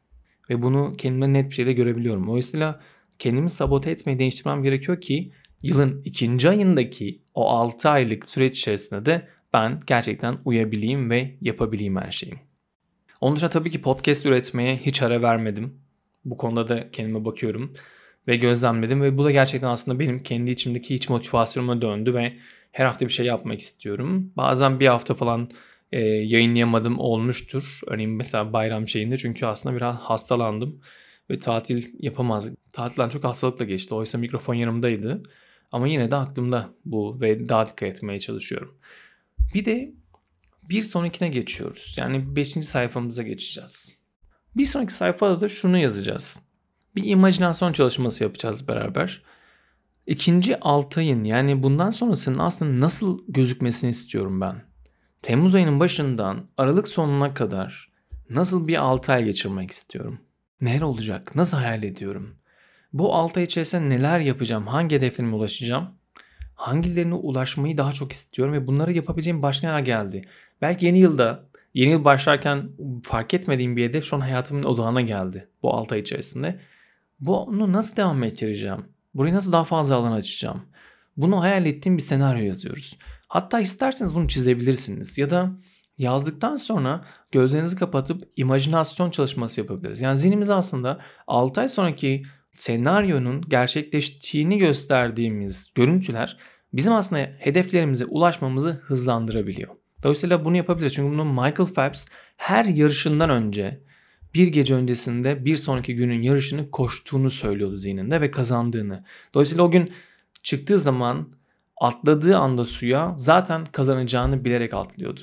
Ve 0.50 0.62
bunu 0.62 0.94
kendime 0.98 1.34
net 1.34 1.50
bir 1.50 1.56
şekilde 1.56 1.74
görebiliyorum. 1.74 2.28
Dolayısıyla 2.28 2.82
kendimi 3.20 3.50
sabote 3.50 3.92
etmeyi 3.92 4.20
değiştirmem 4.20 4.64
gerekiyor 4.64 5.02
ki 5.02 5.32
yılın 5.62 6.02
ikinci 6.06 6.50
ayındaki 6.50 7.22
o 7.34 7.50
6 7.50 7.90
aylık 7.90 8.30
süreç 8.30 8.58
içerisinde 8.58 9.06
de 9.06 9.28
ben 9.54 9.80
gerçekten 9.88 10.38
uyabileyim 10.46 11.10
ve 11.10 11.36
yapabileyim 11.42 11.96
her 11.96 12.12
şeyi. 12.12 12.34
Onun 13.22 13.36
dışında 13.36 13.50
tabii 13.50 13.72
ki 13.72 13.82
podcast 13.82 14.26
üretmeye 14.26 14.76
hiç 14.76 15.02
ara 15.02 15.22
vermedim. 15.22 15.74
Bu 16.26 16.38
konuda 16.38 16.68
da 16.68 16.92
kendime 16.92 17.26
bakıyorum 17.26 17.74
ve 18.28 18.36
gözlemledim 18.36 19.02
ve 19.02 19.18
bu 19.18 19.26
da 19.26 19.32
gerçekten 19.32 19.68
aslında 19.68 20.00
benim 20.00 20.24
kendi 20.24 20.52
içimdeki 20.52 20.96
iç 20.96 21.10
motivasyonuma 21.10 21.82
döndü 21.82 22.14
ve 22.14 22.34
her 22.72 22.86
hafta 22.86 23.06
bir 23.06 23.12
şey 23.12 23.26
yapmak 23.26 23.60
istiyorum. 23.60 24.32
Bazen 24.38 24.80
bir 24.80 24.88
hafta 24.88 25.14
falan 25.14 25.50
e, 25.94 26.00
yayınlayamadım 26.02 27.00
olmuştur. 27.00 27.80
Örneğin 27.88 28.12
mesela 28.12 28.54
bayram 28.54 28.88
şeyinde 28.88 29.18
çünkü 29.18 29.46
aslında 29.46 29.76
biraz 29.76 29.96
hastalandım 29.96 30.82
ve 31.30 31.38
tatil 31.38 31.86
yapamaz. 32.00 32.52
Tatilden 32.72 33.10
çok 33.10 33.24
hastalıkla 33.24 33.66
geçti. 33.66 33.96
Oysa 33.96 34.18
mikrofon 34.18 34.54
yanımdaydı. 34.54 35.24
Ama 35.72 35.88
yine 35.88 36.12
de 36.12 36.16
aklımda 36.16 36.70
bu 36.86 37.22
ve 37.22 37.50
daha 37.50 37.68
dikkat 37.68 37.90
etmeye 37.90 38.20
çalışıyorum. 38.20 38.78
Bir 39.54 39.66
de 39.66 39.94
bir 40.70 40.82
sonrakine 40.82 41.30
geçiyoruz. 41.30 41.96
Yani 42.00 42.36
5. 42.36 42.50
sayfamıza 42.50 43.24
geçeceğiz. 43.24 44.00
Bir 44.58 44.66
sonraki 44.66 44.94
sayfada 44.94 45.42
da 45.42 45.48
şunu 45.48 45.78
yazacağız. 45.78 46.40
Bir 46.96 47.10
imajinasyon 47.10 47.74
çalışması 47.74 48.24
yapacağız 48.24 48.68
beraber. 48.68 49.22
İkinci 50.08 50.60
6 50.60 51.00
ayın 51.00 51.24
yani 51.24 51.64
bundan 51.64 51.90
sonrasının 51.90 52.40
aslında 52.40 52.80
nasıl 52.86 53.24
gözükmesini 53.28 53.90
istiyorum 53.90 54.42
ben. 54.42 54.73
Temmuz 55.24 55.56
ayının 55.56 55.80
başından 55.80 56.46
Aralık 56.58 56.88
sonuna 56.88 57.34
kadar 57.34 57.92
nasıl 58.30 58.68
bir 58.68 58.78
6 58.78 59.12
ay 59.12 59.26
geçirmek 59.26 59.72
istiyorum? 59.72 60.20
Neler 60.62 60.82
olacak? 60.82 61.36
Nasıl 61.36 61.58
hayal 61.58 61.84
ediyorum? 61.84 62.36
Bu 62.94 63.16
6 63.16 63.40
ay 63.40 63.44
içerisinde 63.44 63.90
neler 63.90 64.20
yapacağım? 64.20 64.68
Hangi 64.68 64.96
hedeflerime 64.96 65.36
ulaşacağım? 65.36 65.90
Hangilerine 66.56 67.14
ulaşmayı 67.14 67.78
daha 67.78 67.94
çok 67.94 68.12
istiyorum 68.12 68.54
ve 68.54 68.68
bunları 68.68 68.94
yapabileceğim 68.94 69.42
başka 69.42 69.68
neler 69.68 69.80
geldi? 69.80 70.28
Belki 70.62 70.86
yeni 70.86 71.00
yılda, 71.00 71.44
yeni 71.74 71.92
yıl 71.92 72.06
başlarken 72.06 72.70
fark 73.04 73.34
etmediğim 73.34 73.78
bir 73.78 73.84
hedef 73.84 74.06
şu 74.06 74.16
an 74.16 74.22
hayatımın 74.22 74.64
odağına 74.64 75.02
geldi 75.02 75.48
bu 75.64 75.74
6 75.74 75.96
ay 75.96 76.02
içerisinde. 76.02 76.60
Bunu 77.20 77.74
nasıl 77.74 77.96
devam 77.96 78.24
ettireceğim? 78.24 78.86
Burayı 79.14 79.34
nasıl 79.34 79.52
daha 79.52 79.64
fazla 79.64 79.96
alan 79.96 80.12
açacağım? 80.12 80.62
Bunu 81.18 81.42
hayal 81.42 81.66
ettiğim 81.66 81.98
bir 81.98 82.02
senaryo 82.02 82.46
yazıyoruz. 82.46 82.98
Hatta 83.34 83.60
isterseniz 83.60 84.16
bunu 84.16 84.28
çizebilirsiniz 84.28 85.18
ya 85.18 85.30
da 85.30 85.52
yazdıktan 85.98 86.56
sonra 86.56 87.06
gözlerinizi 87.32 87.76
kapatıp 87.76 88.30
imajinasyon 88.36 89.12
çalışması 89.12 89.62
yapabiliriz. 89.62 90.02
Yani 90.02 90.20
zihnimiz 90.20 90.50
aslında 90.50 91.00
6 91.28 91.62
ay 91.62 91.70
sonraki 91.70 92.24
senaryonun 92.54 93.42
gerçekleştiğini 93.42 94.58
gösterdiğimiz 94.58 95.72
görüntüler 95.76 96.38
bizim 96.74 96.94
aslında 96.94 97.32
hedeflerimize 97.40 98.06
ulaşmamızı 98.06 98.72
hızlandırabiliyor. 98.72 99.76
Dolayısıyla 100.04 100.46
bunu 100.46 100.58
yapabiliriz. 100.58 100.94
Çünkü 100.94 101.14
bunu 101.14 101.26
Michael 101.26 101.74
Phelps 101.76 102.08
her 102.38 102.66
yarışından 102.66 103.30
önce 103.30 103.84
bir 104.34 104.48
gece 104.48 104.76
öncesinde 104.76 105.46
bir 105.46 105.56
sonraki 105.56 105.96
günün 105.96 106.22
yarışını 106.22 106.72
koştuğunu 106.72 107.30
söylüyordu 107.30 107.76
zihninde 107.76 108.22
ve 108.22 108.32
kazandığını. 108.32 109.06
Dolayısıyla 109.34 109.64
o 109.64 109.72
gün 109.72 109.94
çıktığı 110.44 110.80
zaman 110.80 111.43
atladığı 111.84 112.38
anda 112.38 112.66
suya 112.66 113.14
zaten 113.18 113.66
kazanacağını 113.66 114.46
bilerek 114.46 114.74
atlıyordu. 114.74 115.22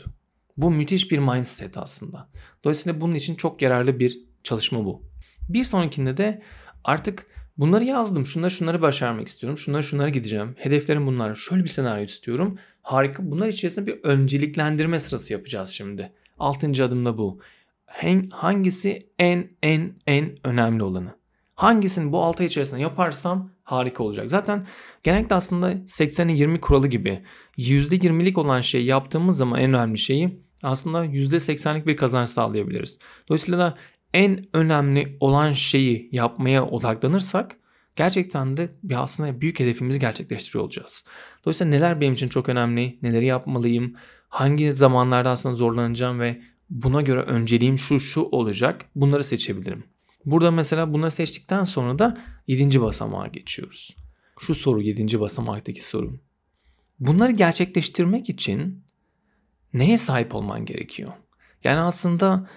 Bu 0.56 0.70
müthiş 0.70 1.10
bir 1.10 1.18
mindset 1.18 1.78
aslında. 1.78 2.28
Dolayısıyla 2.64 3.00
bunun 3.00 3.14
için 3.14 3.34
çok 3.34 3.62
yararlı 3.62 3.98
bir 3.98 4.20
çalışma 4.44 4.84
bu. 4.84 5.02
Bir 5.48 5.64
sonrakinde 5.64 6.16
de 6.16 6.42
artık 6.84 7.26
bunları 7.58 7.84
yazdım. 7.84 8.26
Şunları 8.26 8.50
şunları 8.50 8.82
başarmak 8.82 9.28
istiyorum. 9.28 9.58
Şunları 9.58 9.82
şunlara 9.82 10.08
gideceğim. 10.08 10.54
Hedeflerim 10.58 11.06
bunlar. 11.06 11.34
Şöyle 11.34 11.62
bir 11.62 11.68
senaryo 11.68 12.04
istiyorum. 12.04 12.58
Harika. 12.82 13.30
Bunlar 13.30 13.48
içerisinde 13.48 13.86
bir 13.86 14.00
önceliklendirme 14.02 15.00
sırası 15.00 15.32
yapacağız 15.32 15.68
şimdi. 15.68 16.12
Altıncı 16.38 16.84
adımda 16.84 17.18
bu 17.18 17.40
hangisi 18.30 19.06
en 19.18 19.50
en 19.62 19.92
en 20.06 20.38
önemli 20.44 20.84
olanı? 20.84 21.16
Hangisini 21.54 22.12
bu 22.12 22.22
6 22.22 22.42
ay 22.42 22.46
içerisinde 22.46 22.80
yaparsam 22.80 23.50
harika 23.72 24.04
olacak. 24.04 24.30
Zaten 24.30 24.66
genellikle 25.02 25.34
aslında 25.34 25.72
80'in 25.72 26.36
20 26.36 26.60
kuralı 26.60 26.88
gibi 26.88 27.22
%20'lik 27.58 28.38
olan 28.38 28.60
şeyi 28.60 28.86
yaptığımız 28.86 29.36
zaman 29.36 29.60
en 29.60 29.74
önemli 29.74 29.98
şeyi 29.98 30.40
aslında 30.62 31.06
%80'lik 31.06 31.86
bir 31.86 31.96
kazanç 31.96 32.28
sağlayabiliriz. 32.28 32.98
Dolayısıyla 33.28 33.58
da 33.58 33.78
en 34.14 34.46
önemli 34.52 35.16
olan 35.20 35.50
şeyi 35.50 36.08
yapmaya 36.12 36.66
odaklanırsak 36.66 37.56
gerçekten 37.96 38.56
de 38.56 38.68
bir 38.82 39.02
aslında 39.02 39.40
büyük 39.40 39.60
hedefimizi 39.60 40.00
gerçekleştiriyor 40.00 40.64
olacağız. 40.64 41.04
Dolayısıyla 41.44 41.70
neler 41.70 42.00
benim 42.00 42.14
için 42.14 42.28
çok 42.28 42.48
önemli, 42.48 42.98
neleri 43.02 43.26
yapmalıyım, 43.26 43.94
hangi 44.28 44.72
zamanlarda 44.72 45.30
aslında 45.30 45.54
zorlanacağım 45.54 46.20
ve 46.20 46.42
buna 46.70 47.02
göre 47.02 47.20
önceliğim 47.20 47.78
şu 47.78 48.00
şu 48.00 48.20
olacak. 48.20 48.84
Bunları 48.94 49.24
seçebilirim. 49.24 49.84
Burada 50.24 50.50
mesela 50.50 50.92
bunları 50.92 51.10
seçtikten 51.10 51.64
sonra 51.64 51.98
da 51.98 52.18
7. 52.46 52.80
basamağa 52.80 53.26
geçiyoruz. 53.26 53.96
Şu 54.40 54.54
soru 54.54 54.82
7. 54.82 55.20
basamaktaki 55.20 55.84
soru. 55.84 56.20
Bunları 57.00 57.32
gerçekleştirmek 57.32 58.28
için 58.28 58.84
neye 59.74 59.98
sahip 59.98 60.34
olman 60.34 60.64
gerekiyor? 60.64 61.12
Yani 61.64 61.80
aslında 61.80 62.48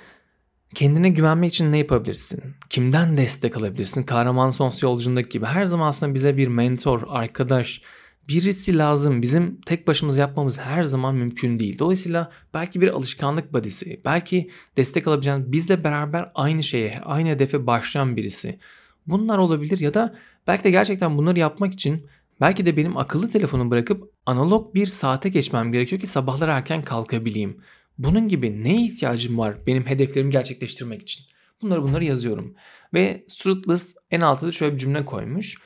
kendine 0.76 1.10
güvenmek 1.10 1.54
için 1.54 1.72
ne 1.72 1.78
yapabilirsin? 1.78 2.44
Kimden 2.70 3.18
destek 3.18 3.58
alabilirsin? 3.58 4.04
Kahraman 4.04 4.50
Sons 4.50 4.84
yolculuğundaki 4.84 5.30
gibi 5.30 5.46
her 5.46 5.66
zaman 5.66 5.88
aslında 5.88 6.14
bize 6.14 6.38
bir 6.38 6.48
mentor, 6.48 7.02
arkadaş, 7.08 7.82
birisi 8.30 8.78
lazım. 8.78 9.22
Bizim 9.22 9.62
tek 9.62 9.88
başımıza 9.88 10.22
yapmamız 10.22 10.60
her 10.60 10.84
zaman 10.84 11.16
mümkün 11.16 11.60
değil. 11.60 11.80
Dolayısıyla 11.80 12.32
belki 12.54 12.82
bir 12.82 12.90
alışkanlık 12.90 13.54
badisi, 13.54 14.02
belki 14.06 14.50
destek 14.78 15.08
alabileceğin 15.08 15.52
bizle 15.52 15.84
beraber 15.84 16.30
aynı 16.36 16.64
şeye, 16.64 17.00
aynı 17.00 17.30
hedefe 17.30 17.68
başlayan 17.68 18.18
birisi. 18.18 18.60
Bunlar 19.08 19.38
olabilir 19.38 19.80
ya 19.80 19.94
da 19.94 20.16
belki 20.48 20.64
de 20.64 20.72
gerçekten 20.72 21.18
bunları 21.18 21.40
yapmak 21.40 21.74
için 21.74 22.08
belki 22.42 22.66
de 22.66 22.78
benim 22.78 22.98
akıllı 22.98 23.30
telefonu 23.30 23.72
bırakıp 23.72 24.12
analog 24.26 24.76
bir 24.76 24.86
saate 24.86 25.30
geçmem 25.30 25.72
gerekiyor 25.72 26.02
ki 26.02 26.08
sabahlar 26.08 26.48
erken 26.48 26.82
kalkabileyim. 26.82 27.58
Bunun 27.98 28.28
gibi 28.28 28.64
ne 28.64 28.82
ihtiyacım 28.82 29.38
var 29.38 29.68
benim 29.68 29.86
hedeflerimi 29.86 30.32
gerçekleştirmek 30.32 31.02
için? 31.02 31.26
Bunları 31.62 31.84
bunları 31.84 32.04
yazıyorum. 32.04 32.56
Ve 32.94 33.26
Strutless 33.28 33.96
en 34.12 34.22
altta 34.22 34.48
da 34.48 34.52
şöyle 34.52 34.74
bir 34.74 34.80
cümle 34.80 35.06
koymuş. 35.06 35.58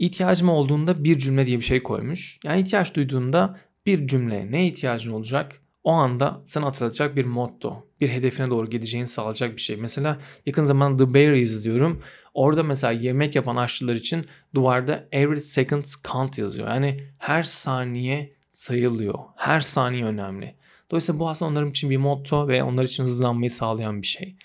İhtiyacım 0.00 0.48
olduğunda 0.48 1.04
bir 1.04 1.18
cümle 1.18 1.46
diye 1.46 1.58
bir 1.58 1.64
şey 1.64 1.82
koymuş. 1.82 2.38
Yani 2.44 2.60
ihtiyaç 2.60 2.94
duyduğunda 2.94 3.60
bir 3.86 4.06
cümle 4.06 4.52
ne 4.52 4.66
ihtiyacın 4.66 5.12
olacak? 5.12 5.60
O 5.84 5.92
anda 5.92 6.42
sana 6.46 6.66
hatırlatacak 6.66 7.16
bir 7.16 7.24
motto, 7.24 7.86
bir 8.00 8.08
hedefine 8.08 8.50
doğru 8.50 8.70
gideceğini 8.70 9.06
sağlayacak 9.06 9.56
bir 9.56 9.60
şey. 9.60 9.76
Mesela 9.76 10.18
yakın 10.46 10.64
zamanda 10.64 11.04
The 11.04 11.14
Bear 11.14 11.32
izliyorum. 11.32 12.02
Orada 12.34 12.62
mesela 12.62 12.92
yemek 12.92 13.34
yapan 13.34 13.56
aşçılar 13.56 13.94
için 13.94 14.26
duvarda 14.54 15.08
every 15.12 15.40
second 15.40 15.84
count 16.04 16.38
yazıyor. 16.38 16.68
Yani 16.68 17.04
her 17.18 17.42
saniye 17.42 18.32
sayılıyor. 18.50 19.18
Her 19.36 19.60
saniye 19.60 20.04
önemli. 20.04 20.54
Dolayısıyla 20.90 21.18
bu 21.20 21.28
aslında 21.28 21.50
onların 21.50 21.70
için 21.70 21.90
bir 21.90 21.96
motto 21.96 22.48
ve 22.48 22.62
onlar 22.62 22.84
için 22.84 23.04
hızlanmayı 23.04 23.50
sağlayan 23.50 24.02
bir 24.02 24.06
şey. 24.06 24.36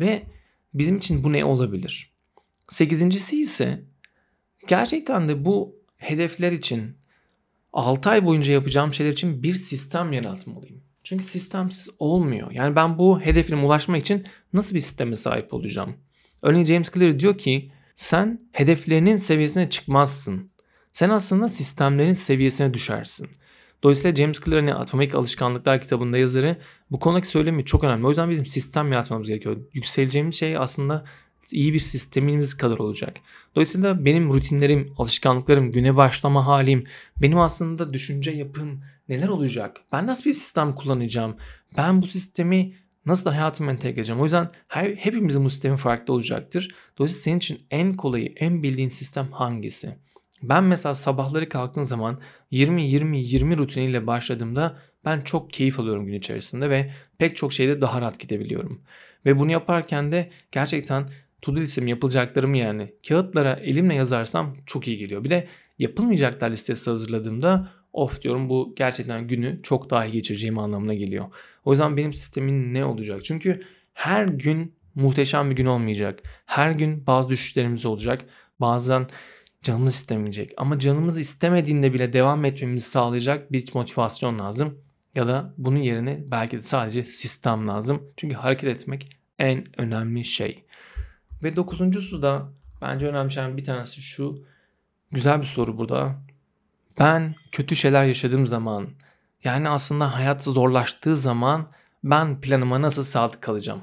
Ve 0.00 0.22
bizim 0.74 0.96
için 0.96 1.24
bu 1.24 1.32
ne 1.32 1.44
olabilir? 1.44 2.12
Sekizincisi 2.68 3.40
ise 3.40 3.91
gerçekten 4.66 5.28
de 5.28 5.44
bu 5.44 5.76
hedefler 5.98 6.52
için 6.52 6.96
6 7.72 8.10
ay 8.10 8.24
boyunca 8.26 8.52
yapacağım 8.52 8.94
şeyler 8.94 9.12
için 9.12 9.42
bir 9.42 9.54
sistem 9.54 10.12
yaratmalıyım. 10.12 10.82
Çünkü 11.04 11.24
sistemsiz 11.24 11.90
olmuyor. 11.98 12.50
Yani 12.50 12.76
ben 12.76 12.98
bu 12.98 13.20
hedefime 13.20 13.64
ulaşmak 13.64 14.00
için 14.00 14.26
nasıl 14.52 14.74
bir 14.74 14.80
sisteme 14.80 15.16
sahip 15.16 15.54
olacağım? 15.54 15.94
Örneğin 16.42 16.64
James 16.64 16.92
Clear 16.92 17.20
diyor 17.20 17.38
ki 17.38 17.72
sen 17.94 18.40
hedeflerinin 18.52 19.16
seviyesine 19.16 19.70
çıkmazsın. 19.70 20.50
Sen 20.92 21.08
aslında 21.08 21.48
sistemlerin 21.48 22.14
seviyesine 22.14 22.74
düşersin. 22.74 23.28
Dolayısıyla 23.82 24.16
James 24.16 24.40
Clear'ın 24.40 24.66
Atomik 24.66 25.14
Alışkanlıklar 25.14 25.80
kitabında 25.80 26.18
yazarı 26.18 26.56
bu 26.90 26.98
konudaki 26.98 27.28
söylemi 27.28 27.64
çok 27.64 27.84
önemli. 27.84 28.06
O 28.06 28.08
yüzden 28.08 28.30
bizim 28.30 28.46
sistem 28.46 28.92
yaratmamız 28.92 29.28
gerekiyor. 29.28 29.56
Yükseleceğimiz 29.72 30.34
şey 30.34 30.56
aslında 30.58 31.04
iyi 31.50 31.72
bir 31.72 31.78
sistemimiz 31.78 32.56
kadar 32.56 32.78
olacak. 32.78 33.16
Dolayısıyla 33.54 34.04
benim 34.04 34.32
rutinlerim, 34.32 34.94
alışkanlıklarım, 34.98 35.72
güne 35.72 35.96
başlama 35.96 36.46
halim, 36.46 36.84
benim 37.22 37.38
aslında 37.38 37.92
düşünce 37.92 38.30
yapım 38.30 38.84
neler 39.08 39.28
olacak? 39.28 39.80
Ben 39.92 40.06
nasıl 40.06 40.24
bir 40.24 40.34
sistem 40.34 40.74
kullanacağım? 40.74 41.36
Ben 41.76 42.02
bu 42.02 42.06
sistemi 42.06 42.74
nasıl 43.06 43.30
hayatıma 43.30 43.70
entegre 43.70 44.00
edeceğim? 44.00 44.20
O 44.20 44.24
yüzden 44.24 44.50
her, 44.68 44.90
hepimizin 44.90 45.44
bu 45.44 45.50
sistemi 45.50 45.76
farklı 45.76 46.14
olacaktır. 46.14 46.74
Dolayısıyla 46.98 47.22
senin 47.22 47.38
için 47.38 47.60
en 47.70 47.94
kolayı, 47.94 48.32
en 48.36 48.62
bildiğin 48.62 48.88
sistem 48.88 49.32
hangisi? 49.32 49.94
Ben 50.42 50.64
mesela 50.64 50.94
sabahları 50.94 51.48
kalktığım 51.48 51.84
zaman 51.84 52.20
20-20-20 52.52 53.58
rutiniyle 53.58 54.06
başladığımda 54.06 54.78
ben 55.04 55.20
çok 55.20 55.52
keyif 55.52 55.80
alıyorum 55.80 56.06
gün 56.06 56.14
içerisinde 56.14 56.70
ve 56.70 56.92
pek 57.18 57.36
çok 57.36 57.52
şeyde 57.52 57.80
daha 57.80 58.00
rahat 58.00 58.20
gidebiliyorum. 58.20 58.82
Ve 59.26 59.38
bunu 59.38 59.52
yaparken 59.52 60.12
de 60.12 60.30
gerçekten 60.52 61.08
to-do 61.42 61.60
listemi 61.60 61.90
yapılacaklarımı 61.90 62.58
yani 62.58 62.92
kağıtlara 63.08 63.52
elimle 63.52 63.94
yazarsam 63.94 64.56
çok 64.66 64.88
iyi 64.88 64.98
geliyor. 64.98 65.24
Bir 65.24 65.30
de 65.30 65.48
yapılmayacaklar 65.78 66.50
listesi 66.50 66.90
hazırladığımda 66.90 67.68
of 67.92 68.22
diyorum 68.22 68.48
bu 68.48 68.74
gerçekten 68.76 69.28
günü 69.28 69.60
çok 69.62 69.90
daha 69.90 70.06
iyi 70.06 70.12
geçireceğim 70.12 70.58
anlamına 70.58 70.94
geliyor. 70.94 71.24
O 71.64 71.70
yüzden 71.70 71.96
benim 71.96 72.12
sistemin 72.12 72.74
ne 72.74 72.84
olacak? 72.84 73.24
Çünkü 73.24 73.62
her 73.94 74.26
gün 74.26 74.74
muhteşem 74.94 75.50
bir 75.50 75.56
gün 75.56 75.66
olmayacak. 75.66 76.22
Her 76.46 76.70
gün 76.70 77.06
bazı 77.06 77.28
düşüşlerimiz 77.28 77.86
olacak. 77.86 78.24
Bazen 78.60 79.06
canımız 79.62 79.94
istemeyecek. 79.94 80.52
Ama 80.56 80.78
canımız 80.78 81.18
istemediğinde 81.18 81.92
bile 81.92 82.12
devam 82.12 82.44
etmemizi 82.44 82.90
sağlayacak 82.90 83.52
bir 83.52 83.64
motivasyon 83.74 84.38
lazım. 84.38 84.78
Ya 85.14 85.28
da 85.28 85.54
bunun 85.58 85.78
yerine 85.78 86.22
belki 86.26 86.56
de 86.56 86.62
sadece 86.62 87.04
sistem 87.04 87.68
lazım. 87.68 88.02
Çünkü 88.16 88.34
hareket 88.34 88.68
etmek 88.68 89.16
en 89.38 89.64
önemli 89.80 90.24
şey. 90.24 90.64
Ve 91.42 91.56
dokuzuncusu 91.56 92.22
da 92.22 92.48
bence 92.82 93.06
önemli 93.06 93.32
şeylerden 93.32 93.56
bir 93.56 93.64
tanesi 93.64 94.02
şu. 94.02 94.44
Güzel 95.10 95.40
bir 95.40 95.46
soru 95.46 95.78
burada. 95.78 96.14
Ben 96.98 97.34
kötü 97.52 97.76
şeyler 97.76 98.04
yaşadığım 98.04 98.46
zaman 98.46 98.88
yani 99.44 99.68
aslında 99.68 100.14
hayat 100.14 100.44
zorlaştığı 100.44 101.16
zaman 101.16 101.66
ben 102.04 102.40
planıma 102.40 102.82
nasıl 102.82 103.02
sadık 103.02 103.42
kalacağım? 103.42 103.80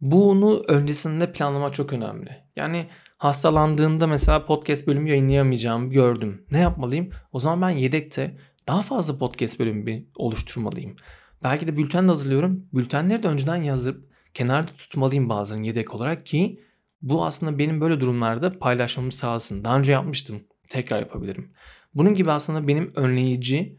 Bunu 0.00 0.64
öncesinde 0.68 1.32
planlama 1.32 1.70
çok 1.70 1.92
önemli. 1.92 2.44
Yani 2.56 2.88
Hastalandığında 3.22 4.06
mesela 4.06 4.46
podcast 4.46 4.86
bölümü 4.86 5.08
yayınlayamayacağımı 5.08 5.90
gördüm. 5.90 6.44
Ne 6.50 6.58
yapmalıyım? 6.58 7.10
O 7.32 7.40
zaman 7.40 7.62
ben 7.62 7.70
yedekte 7.70 8.36
daha 8.68 8.82
fazla 8.82 9.18
podcast 9.18 9.60
bölümü 9.60 10.04
oluşturmalıyım. 10.16 10.96
Belki 11.44 11.68
de 11.68 11.76
bülten 11.76 12.04
de 12.04 12.08
hazırlıyorum. 12.08 12.66
Bültenleri 12.74 13.22
de 13.22 13.28
önceden 13.28 13.56
yazıp 13.56 14.11
kenarda 14.34 14.72
tutmalıyım 14.72 15.28
bazen 15.28 15.62
yedek 15.62 15.94
olarak 15.94 16.26
ki 16.26 16.60
bu 17.02 17.24
aslında 17.24 17.58
benim 17.58 17.80
böyle 17.80 18.00
durumlarda 18.00 18.58
paylaşmamı 18.58 19.12
sağlasın. 19.12 19.64
Daha 19.64 19.78
önce 19.78 19.92
yapmıştım. 19.92 20.40
Tekrar 20.68 21.00
yapabilirim. 21.00 21.50
Bunun 21.94 22.14
gibi 22.14 22.30
aslında 22.30 22.68
benim 22.68 22.92
önleyici 22.94 23.78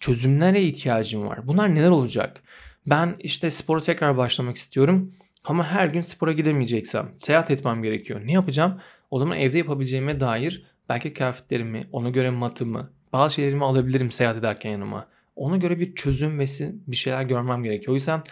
çözümlere 0.00 0.62
ihtiyacım 0.62 1.26
var. 1.26 1.46
Bunlar 1.46 1.74
neler 1.74 1.90
olacak? 1.90 2.42
Ben 2.86 3.16
işte 3.18 3.50
spora 3.50 3.80
tekrar 3.80 4.16
başlamak 4.16 4.56
istiyorum. 4.56 5.12
Ama 5.44 5.66
her 5.66 5.86
gün 5.86 6.00
spora 6.00 6.32
gidemeyeceksem, 6.32 7.14
seyahat 7.18 7.50
etmem 7.50 7.82
gerekiyor. 7.82 8.20
Ne 8.24 8.32
yapacağım? 8.32 8.80
O 9.10 9.18
zaman 9.18 9.38
evde 9.38 9.58
yapabileceğime 9.58 10.20
dair 10.20 10.66
belki 10.88 11.12
kıyafetlerimi, 11.12 11.82
ona 11.92 12.10
göre 12.10 12.30
matımı, 12.30 12.90
bazı 13.12 13.34
şeylerimi 13.34 13.64
alabilirim 13.64 14.10
seyahat 14.10 14.36
ederken 14.36 14.70
yanıma. 14.70 15.06
Ona 15.36 15.56
göre 15.56 15.78
bir 15.78 15.94
çözüm 15.94 16.38
ve 16.38 16.44
bir 16.86 16.96
şeyler 16.96 17.22
görmem 17.22 17.62
gerekiyor. 17.62 17.92
O 17.92 17.94
yüzden 17.94 18.22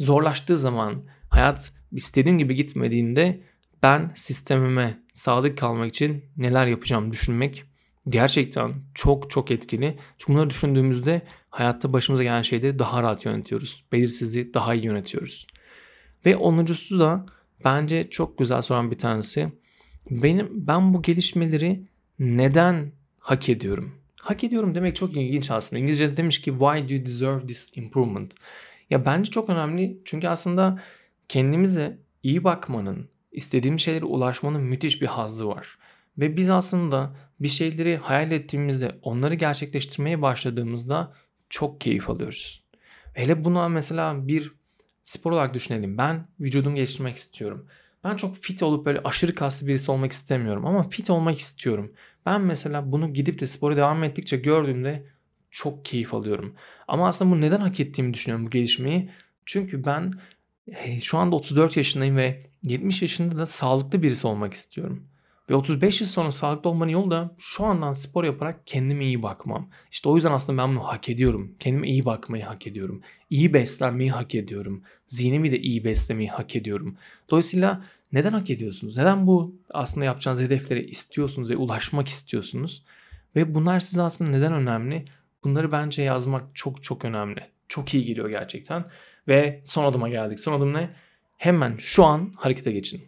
zorlaştığı 0.00 0.56
zaman, 0.56 1.02
hayat 1.28 1.72
istediğim 1.92 2.38
gibi 2.38 2.54
gitmediğinde 2.54 3.40
ben 3.82 4.12
sistemime 4.14 4.98
sadık 5.12 5.58
kalmak 5.58 5.88
için 5.88 6.24
neler 6.36 6.66
yapacağım 6.66 7.12
düşünmek 7.12 7.64
gerçekten 8.08 8.74
çok 8.94 9.30
çok 9.30 9.50
etkili. 9.50 9.98
Çünkü 10.18 10.32
bunları 10.32 10.50
düşündüğümüzde 10.50 11.22
hayatta 11.50 11.92
başımıza 11.92 12.22
gelen 12.22 12.42
şeyleri 12.42 12.78
daha 12.78 13.02
rahat 13.02 13.24
yönetiyoruz. 13.24 13.84
Belirsizliği 13.92 14.54
daha 14.54 14.74
iyi 14.74 14.84
yönetiyoruz. 14.84 15.46
Ve 16.26 16.36
onuncusu 16.36 17.00
da 17.00 17.26
bence 17.64 18.10
çok 18.10 18.38
güzel 18.38 18.62
soran 18.62 18.90
bir 18.90 18.98
tanesi. 18.98 19.52
Benim 20.10 20.48
ben 20.52 20.94
bu 20.94 21.02
gelişmeleri 21.02 21.82
neden 22.18 22.92
hak 23.18 23.48
ediyorum? 23.48 23.94
Hak 24.20 24.44
ediyorum 24.44 24.74
demek 24.74 24.96
çok 24.96 25.16
ilginç 25.16 25.50
aslında. 25.50 25.80
İngilizce'de 25.80 26.16
demiş 26.16 26.40
ki 26.40 26.50
why 26.50 26.88
do 26.88 26.94
you 26.94 27.06
deserve 27.06 27.46
this 27.46 27.76
improvement? 27.76 28.34
Ya 28.90 29.04
bence 29.04 29.30
çok 29.30 29.50
önemli 29.50 30.00
çünkü 30.04 30.28
aslında 30.28 30.82
kendimize 31.28 31.98
iyi 32.22 32.44
bakmanın, 32.44 33.08
istediğim 33.32 33.78
şeylere 33.78 34.04
ulaşmanın 34.04 34.62
müthiş 34.62 35.02
bir 35.02 35.06
hazzı 35.06 35.48
var. 35.48 35.78
Ve 36.18 36.36
biz 36.36 36.50
aslında 36.50 37.16
bir 37.40 37.48
şeyleri 37.48 37.96
hayal 37.96 38.30
ettiğimizde, 38.30 38.98
onları 39.02 39.34
gerçekleştirmeye 39.34 40.22
başladığımızda 40.22 41.14
çok 41.48 41.80
keyif 41.80 42.10
alıyoruz. 42.10 42.64
Hele 43.14 43.44
buna 43.44 43.68
mesela 43.68 44.28
bir 44.28 44.52
spor 45.04 45.32
olarak 45.32 45.54
düşünelim. 45.54 45.98
Ben 45.98 46.28
vücudumu 46.40 46.76
geliştirmek 46.76 47.16
istiyorum. 47.16 47.66
Ben 48.04 48.16
çok 48.16 48.36
fit 48.36 48.62
olup 48.62 48.86
böyle 48.86 49.00
aşırı 49.04 49.34
kaslı 49.34 49.66
birisi 49.66 49.90
olmak 49.90 50.12
istemiyorum 50.12 50.66
ama 50.66 50.82
fit 50.88 51.10
olmak 51.10 51.38
istiyorum. 51.38 51.92
Ben 52.26 52.40
mesela 52.40 52.92
bunu 52.92 53.14
gidip 53.14 53.40
de 53.40 53.46
spora 53.46 53.76
devam 53.76 54.04
ettikçe 54.04 54.36
gördüğümde 54.36 55.06
çok 55.50 55.84
keyif 55.84 56.14
alıyorum. 56.14 56.54
Ama 56.88 57.08
aslında 57.08 57.30
bu 57.30 57.40
neden 57.40 57.60
hak 57.60 57.80
ettiğimi 57.80 58.14
düşünüyorum 58.14 58.46
bu 58.46 58.50
gelişmeyi. 58.50 59.10
Çünkü 59.46 59.84
ben 59.84 60.12
şu 61.02 61.18
anda 61.18 61.36
34 61.36 61.76
yaşındayım 61.76 62.16
ve 62.16 62.46
70 62.62 63.02
yaşında 63.02 63.38
da 63.38 63.46
sağlıklı 63.46 64.02
birisi 64.02 64.26
olmak 64.26 64.54
istiyorum. 64.54 65.10
Ve 65.50 65.54
35 65.54 66.00
yıl 66.00 66.08
sonra 66.08 66.30
sağlıklı 66.30 66.70
olmanın 66.70 66.90
yolu 66.90 67.10
da 67.10 67.34
şu 67.38 67.64
andan 67.64 67.92
spor 67.92 68.24
yaparak 68.24 68.66
kendime 68.66 69.04
iyi 69.04 69.22
bakmam. 69.22 69.68
İşte 69.90 70.08
o 70.08 70.14
yüzden 70.14 70.32
aslında 70.32 70.62
ben 70.62 70.70
bunu 70.70 70.84
hak 70.84 71.08
ediyorum. 71.08 71.54
Kendime 71.58 71.88
iyi 71.88 72.04
bakmayı 72.04 72.44
hak 72.44 72.66
ediyorum. 72.66 73.02
İyi 73.30 73.54
beslenmeyi 73.54 74.10
hak 74.10 74.34
ediyorum. 74.34 74.82
Zihnimi 75.08 75.52
de 75.52 75.60
iyi 75.60 75.84
beslemeyi 75.84 76.28
hak 76.28 76.56
ediyorum. 76.56 76.96
Dolayısıyla 77.30 77.84
neden 78.12 78.32
hak 78.32 78.50
ediyorsunuz? 78.50 78.98
Neden 78.98 79.26
bu 79.26 79.54
aslında 79.70 80.06
yapacağınız 80.06 80.40
hedeflere 80.40 80.84
istiyorsunuz 80.84 81.50
ve 81.50 81.56
ulaşmak 81.56 82.08
istiyorsunuz? 82.08 82.84
Ve 83.36 83.54
bunlar 83.54 83.80
size 83.80 84.02
aslında 84.02 84.30
neden 84.30 84.52
önemli? 84.52 85.04
Bunları 85.44 85.72
bence 85.72 86.02
yazmak 86.02 86.42
çok 86.54 86.82
çok 86.82 87.04
önemli. 87.04 87.40
Çok 87.68 87.94
iyi 87.94 88.04
geliyor 88.04 88.28
gerçekten. 88.28 88.84
Ve 89.28 89.60
son 89.64 89.84
adıma 89.84 90.08
geldik. 90.08 90.40
Son 90.40 90.52
adım 90.52 90.74
ne? 90.74 90.90
Hemen 91.36 91.76
şu 91.76 92.04
an 92.04 92.32
harekete 92.36 92.72
geçin. 92.72 93.04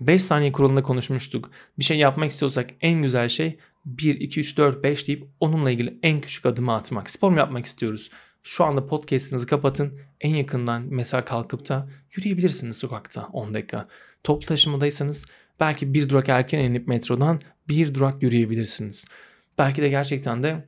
5 0.00 0.22
saniye 0.22 0.52
kuralında 0.52 0.82
konuşmuştuk. 0.82 1.50
Bir 1.78 1.84
şey 1.84 1.98
yapmak 1.98 2.30
istiyorsak 2.30 2.70
en 2.80 3.02
güzel 3.02 3.28
şey 3.28 3.58
1, 3.84 4.20
2, 4.20 4.40
3, 4.40 4.58
4, 4.58 4.84
5 4.84 5.08
deyip 5.08 5.26
onunla 5.40 5.70
ilgili 5.70 5.98
en 6.02 6.20
küçük 6.20 6.46
adımı 6.46 6.74
atmak. 6.74 7.10
Spor 7.10 7.30
mu 7.30 7.38
yapmak 7.38 7.66
istiyoruz? 7.66 8.10
Şu 8.42 8.64
anda 8.64 8.86
podcast'inizi 8.86 9.46
kapatın. 9.46 9.98
En 10.20 10.34
yakından 10.34 10.82
mesela 10.90 11.24
kalkıp 11.24 11.68
da 11.68 11.88
yürüyebilirsiniz 12.16 12.76
sokakta 12.76 13.28
10 13.32 13.54
dakika. 13.54 13.88
Toplu 14.24 14.46
taşımadaysanız 14.46 15.26
belki 15.60 15.94
bir 15.94 16.08
durak 16.08 16.28
erken 16.28 16.58
inip 16.58 16.88
metrodan 16.88 17.40
bir 17.68 17.94
durak 17.94 18.22
yürüyebilirsiniz. 18.22 19.06
Belki 19.58 19.82
de 19.82 19.88
gerçekten 19.88 20.42
de 20.42 20.64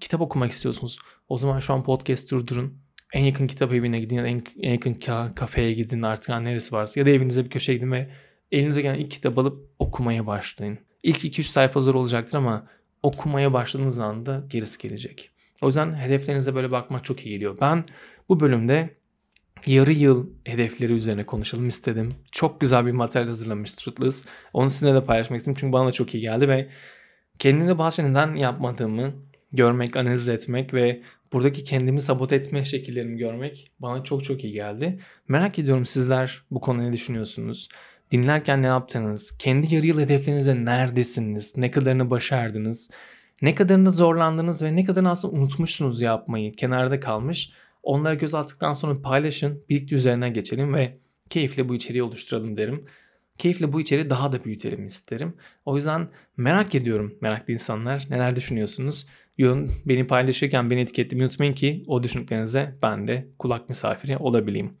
kitap 0.00 0.20
okumak 0.20 0.50
istiyorsunuz. 0.50 0.98
O 1.28 1.38
zaman 1.38 1.58
şu 1.58 1.74
an 1.74 1.84
podcast 1.84 2.30
durdurun. 2.30 2.78
En 3.12 3.24
yakın 3.24 3.46
kitap 3.46 3.72
evine 3.72 3.98
gidin 3.98 4.16
ya 4.16 4.24
da 4.24 4.28
en, 4.28 4.42
en 4.60 4.72
yakın 4.72 4.94
kafeye 5.34 5.72
gidin 5.72 6.02
artık 6.02 6.28
neresi 6.28 6.74
varsa 6.74 7.00
ya 7.00 7.06
da 7.06 7.10
evinize 7.10 7.44
bir 7.44 7.50
köşeye 7.50 7.74
gidin 7.74 7.92
ve 7.92 8.10
elinize 8.52 8.82
gelen 8.82 8.98
ilk 8.98 9.10
kitap 9.10 9.38
alıp 9.38 9.70
okumaya 9.78 10.26
başlayın. 10.26 10.78
İlk 11.02 11.24
2-3 11.24 11.42
sayfa 11.42 11.80
zor 11.80 11.94
olacaktır 11.94 12.38
ama 12.38 12.66
okumaya 13.02 13.52
başladığınız 13.52 13.98
anda 13.98 14.44
gerisi 14.48 14.78
gelecek. 14.78 15.30
O 15.62 15.66
yüzden 15.66 15.94
hedeflerinize 15.94 16.54
böyle 16.54 16.70
bakmak 16.70 17.04
çok 17.04 17.26
iyi 17.26 17.34
geliyor. 17.34 17.58
Ben 17.60 17.84
bu 18.28 18.40
bölümde 18.40 18.90
yarı 19.66 19.92
yıl 19.92 20.30
hedefleri 20.44 20.92
üzerine 20.92 21.26
konuşalım 21.26 21.68
istedim. 21.68 22.08
Çok 22.32 22.60
güzel 22.60 22.86
bir 22.86 22.92
materyal 22.92 23.26
hazırlamış 23.26 23.74
Trutless. 23.74 24.24
Onu 24.52 24.70
sizinle 24.70 24.94
de 24.94 25.04
paylaşmak 25.04 25.38
istedim 25.38 25.56
çünkü 25.60 25.72
bana 25.72 25.86
da 25.86 25.92
çok 25.92 26.14
iyi 26.14 26.20
geldi 26.20 26.48
ve 26.48 26.68
kendimde 27.38 27.78
bazı 27.78 28.10
neden 28.10 28.34
yapmadığımı 28.34 29.12
görmek, 29.52 29.96
analiz 29.96 30.28
etmek 30.28 30.74
ve 30.74 31.02
buradaki 31.32 31.64
kendimi 31.64 32.00
sabote 32.00 32.36
etme 32.36 32.64
şekillerimi 32.64 33.18
görmek 33.18 33.72
bana 33.78 34.04
çok 34.04 34.24
çok 34.24 34.44
iyi 34.44 34.52
geldi. 34.52 35.00
Merak 35.28 35.58
ediyorum 35.58 35.86
sizler 35.86 36.42
bu 36.50 36.60
konuda 36.60 36.82
ne 36.82 36.92
düşünüyorsunuz? 36.92 37.68
Dinlerken 38.10 38.62
ne 38.62 38.66
yaptınız? 38.66 39.38
Kendi 39.38 39.74
yarı 39.74 39.86
yıl 39.86 40.00
hedeflerinize 40.00 40.64
neredesiniz? 40.64 41.56
Ne 41.56 41.70
kadarını 41.70 42.10
başardınız? 42.10 42.90
Ne 43.42 43.54
kadarını 43.54 43.92
zorlandınız 43.92 44.62
ve 44.62 44.76
ne 44.76 44.84
kadarını 44.84 45.10
aslında 45.10 45.36
unutmuşsunuz 45.36 46.00
yapmayı? 46.00 46.52
Kenarda 46.52 47.00
kalmış. 47.00 47.52
Onlara 47.82 48.14
göz 48.14 48.34
attıktan 48.34 48.72
sonra 48.72 49.02
paylaşın. 49.02 49.64
Birlikte 49.68 49.94
üzerine 49.94 50.30
geçelim 50.30 50.74
ve 50.74 50.98
keyifle 51.30 51.68
bu 51.68 51.74
içeriği 51.74 52.02
oluşturalım 52.02 52.56
derim. 52.56 52.84
Keyifle 53.38 53.72
bu 53.72 53.80
içeriği 53.80 54.10
daha 54.10 54.32
da 54.32 54.44
büyütelim 54.44 54.86
isterim. 54.86 55.34
O 55.64 55.76
yüzden 55.76 56.08
merak 56.36 56.74
ediyorum 56.74 57.14
meraklı 57.20 57.52
insanlar. 57.52 58.06
Neler 58.10 58.36
düşünüyorsunuz? 58.36 59.06
Yorum 59.40 59.72
beni 59.86 60.06
paylaşırken 60.06 60.70
beni 60.70 60.80
etiketlemeyi 60.80 61.24
unutmayın 61.26 61.52
ki 61.52 61.84
o 61.86 62.02
düşündüklerinize 62.02 62.74
ben 62.82 63.08
de 63.08 63.26
kulak 63.38 63.68
misafiri 63.68 64.16
olabileyim. 64.16 64.72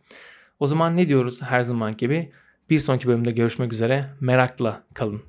O 0.58 0.66
zaman 0.66 0.96
ne 0.96 1.08
diyoruz 1.08 1.42
her 1.42 1.60
zaman 1.60 1.96
gibi? 1.96 2.32
Bir 2.70 2.78
sonraki 2.78 3.08
bölümde 3.08 3.30
görüşmek 3.30 3.72
üzere. 3.72 4.06
Merakla 4.20 4.82
kalın. 4.94 5.22